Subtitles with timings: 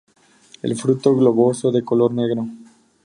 [0.63, 2.47] El fruto globoso, de color negro.